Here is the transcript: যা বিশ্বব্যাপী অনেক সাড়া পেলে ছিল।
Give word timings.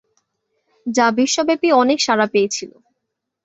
যা 0.85 1.05
বিশ্বব্যাপী 1.11 1.69
অনেক 1.73 1.97
সাড়া 2.01 2.27
পেলে 2.27 2.49
ছিল। 2.51 2.71